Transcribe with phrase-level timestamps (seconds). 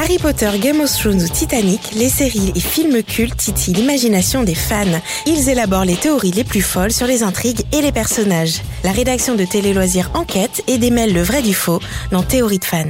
[0.00, 4.54] Harry Potter, Game of Thrones ou Titanic, les séries et films cultes titillent l'imagination des
[4.54, 4.84] fans.
[5.26, 8.62] Ils élaborent les théories les plus folles sur les intrigues et les personnages.
[8.84, 11.80] La rédaction de Télé Loisirs enquête et démêle le vrai du faux
[12.12, 12.84] dans Théorie de fans.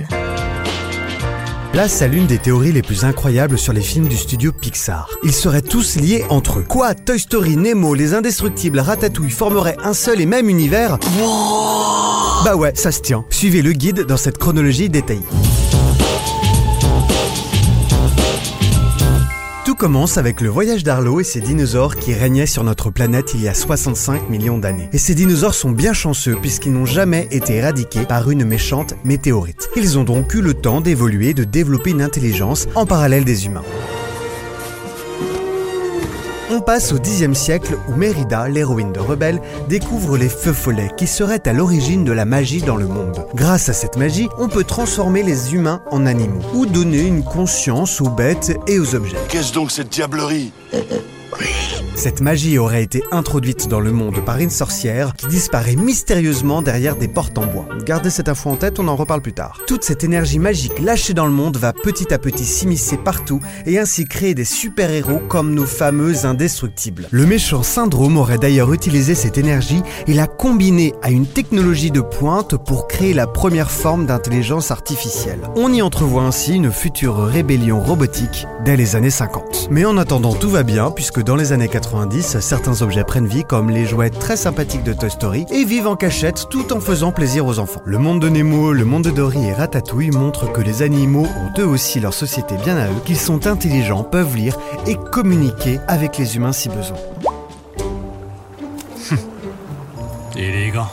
[1.72, 5.09] Place à l'une des théories les plus incroyables sur les films du studio Pixar.
[5.25, 6.66] Ils seraient tous liés entre eux.
[6.68, 6.95] Quoi?
[6.95, 10.98] Toy Story, Nemo, Les Indestructibles, Ratatouille formeraient un seul et même univers?
[12.45, 13.25] Bah ouais, ça se tient.
[13.30, 15.22] Suivez le guide dans cette chronologie détaillée.
[19.79, 23.49] Commence avec le voyage d'Arlo et ses dinosaures qui régnaient sur notre planète il y
[23.49, 24.89] a 65 millions d'années.
[24.93, 29.71] Et ces dinosaures sont bien chanceux puisqu'ils n'ont jamais été éradiqués par une méchante météorite.
[29.77, 33.47] Ils ont donc eu le temps d'évoluer et de développer une intelligence en parallèle des
[33.47, 33.64] humains.
[36.69, 41.06] On passe au Xe siècle où Mérida, l'héroïne de Rebelle, découvre les feux follets qui
[41.06, 43.25] seraient à l'origine de la magie dans le monde.
[43.34, 48.03] Grâce à cette magie, on peut transformer les humains en animaux ou donner une conscience
[48.03, 49.17] aux bêtes et aux objets.
[49.31, 50.53] Qu'est-ce donc cette diablerie?
[51.95, 56.95] Cette magie aurait été introduite dans le monde par une sorcière qui disparaît mystérieusement derrière
[56.95, 57.67] des portes en bois.
[57.85, 59.61] Gardez cette info en tête, on en reparle plus tard.
[59.67, 63.81] Toute cette énergie magique lâchée dans le monde va petit à petit s'immiscer partout et
[63.81, 67.09] ainsi créer des super-héros comme nos fameux indestructibles.
[67.11, 72.01] Le méchant Syndrome aurait d'ailleurs utilisé cette énergie et l'a combinée à une technologie de
[72.01, 75.41] pointe pour créer la première forme d'intelligence artificielle.
[75.57, 79.69] On y entrevoit ainsi une future rébellion robotique dès les années 50.
[79.70, 83.44] Mais en attendant, tout va bien puisque dans les années 80, certains objets prennent vie
[83.44, 87.12] comme les jouets très sympathiques de Toy Story et vivent en cachette tout en faisant
[87.12, 87.83] plaisir aux enfants.
[87.84, 91.61] Le monde de Nemo, le monde de Dory et Ratatouille montrent que les animaux ont
[91.61, 96.19] eux aussi leur société bien à eux, qu'ils sont intelligents, peuvent lire et communiquer avec
[96.19, 96.98] les humains si besoin.
[100.36, 100.89] Élégant.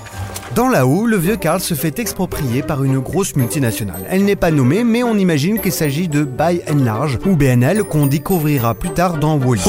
[0.53, 4.05] Dans la haut, le vieux Karl se fait exproprier par une grosse multinationale.
[4.09, 7.83] Elle n'est pas nommée, mais on imagine qu'il s'agit de By and Large, ou BNL,
[7.83, 9.61] qu'on découvrira plus tard dans Wally.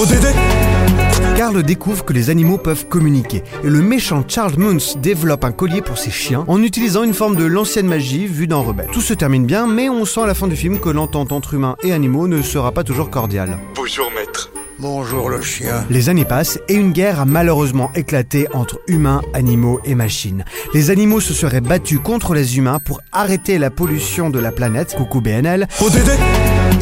[1.36, 5.82] Karl découvre que les animaux peuvent communiquer, et le méchant Charles Moons développe un collier
[5.82, 8.88] pour ses chiens en utilisant une forme de l'ancienne magie vue dans Rebelle.
[8.92, 11.54] Tout se termine bien, mais on sent à la fin du film que l'entente entre
[11.54, 13.58] humains et animaux ne sera pas toujours cordiale.
[13.74, 14.50] Bonjour maître.
[14.78, 15.86] Bonjour le chien.
[15.88, 20.44] Les années passent et une guerre a malheureusement éclaté entre humains, animaux et machines.
[20.74, 24.94] Les animaux se seraient battus contre les humains pour arrêter la pollution de la planète,
[24.94, 25.66] coucou BNL,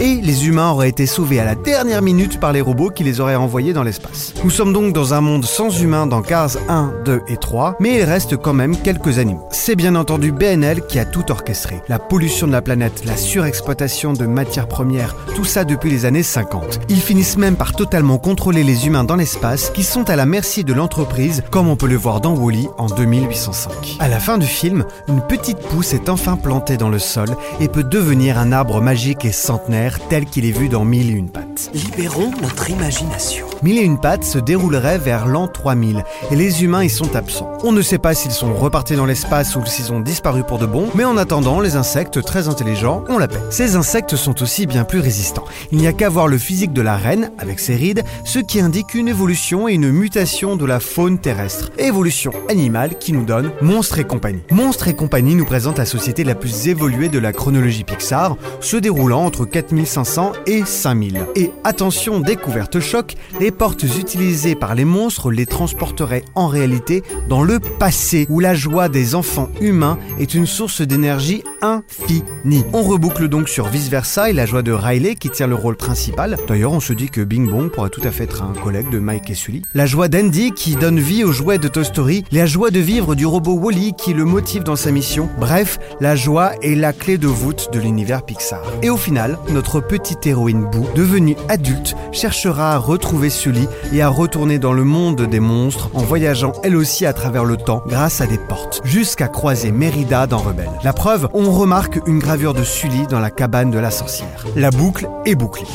[0.00, 3.20] et les humains auraient été sauvés à la dernière minute par les robots qui les
[3.20, 4.34] auraient envoyés dans l'espace.
[4.42, 7.98] Nous sommes donc dans un monde sans humains dans Cars 1, 2 et 3, mais
[7.98, 9.46] il reste quand même quelques animaux.
[9.50, 11.80] C'est bien entendu BNL qui a tout orchestré.
[11.88, 16.22] La pollution de la planète, la surexploitation de matières premières, tout ça depuis les années
[16.22, 16.80] 50.
[16.88, 20.64] Ils finissent même par totalement contrôler les humains dans l'espace qui sont à la merci
[20.64, 23.96] de l'entreprise comme on peut le voir dans Wally en 2805.
[24.00, 27.28] À la fin du film, une petite pousse est enfin plantée dans le sol
[27.60, 31.14] et peut devenir un arbre magique et centenaire tel qu'il est vu dans Mille et
[31.14, 31.70] une pattes.
[31.74, 33.46] Libérons notre imagination.
[33.62, 37.52] Mille et une pattes se déroulerait vers l'an 3000 et les humains y sont absents.
[37.62, 40.66] On ne sait pas s'ils sont repartis dans l'espace ou s'ils ont disparu pour de
[40.66, 43.40] bon, mais en attendant, les insectes très intelligents ont la paix.
[43.50, 45.44] Ces insectes sont aussi bien plus résistants.
[45.72, 48.60] Il n'y a qu'à voir le physique de la reine avec ses rides, ce qui
[48.60, 51.70] indique une évolution et une mutation de la faune terrestre.
[51.78, 54.42] Évolution animale qui nous donne Monstres et compagnie.
[54.50, 58.76] Monstres et compagnie nous présente la société la plus évoluée de la chronologie Pixar, se
[58.76, 61.26] déroulant entre 4500 et 5000.
[61.34, 67.42] Et attention, découverte choc, les portes utilisées par les monstres les transporteraient en réalité dans
[67.42, 72.64] le passé, où la joie des enfants humains est une source d'énergie infinie.
[72.72, 75.76] On reboucle donc sur Vice Versa et la joie de Riley qui tient le rôle
[75.76, 76.36] principal.
[76.46, 78.98] D'ailleurs, on se dit que Bing Bong pourrait tout à fait être un collègue de
[78.98, 79.62] Mike et Sully.
[79.74, 83.14] La joie d'Andy qui donne vie aux jouets de Toy Story, la joie de vivre
[83.14, 85.28] du robot Wally qui le motive dans sa mission.
[85.38, 88.62] Bref, la joie est la clé de voûte de l'univers Pixar.
[88.82, 94.10] Et au final, notre petite héroïne Boo, devenue adulte, cherchera à retrouver Sully et à
[94.10, 98.20] retourner dans le monde des monstres en voyageant elle aussi à travers le temps grâce
[98.20, 100.68] à des portes, jusqu'à croiser Mérida dans Rebelle.
[100.82, 104.44] La preuve, on remarque une gravure de Sully dans la cabane de la sorcière.
[104.54, 105.66] La boucle est bouclée.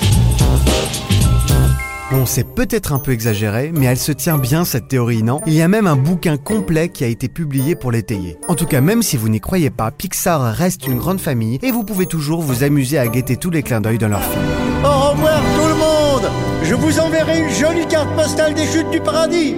[2.11, 5.41] Bon, c'est peut-être un peu exagéré, mais elle se tient bien cette théorie, non?
[5.45, 8.39] Il y a même un bouquin complet qui a été publié pour l'étayer.
[8.47, 11.69] En tout cas, même si vous n'y croyez pas, Pixar reste une grande famille et
[11.69, 14.41] vous pouvez toujours vous amuser à guetter tous les clins d'œil dans leurs films.
[14.83, 16.31] Au revoir tout le monde
[16.63, 19.55] Je vous enverrai une jolie carte postale des chutes du paradis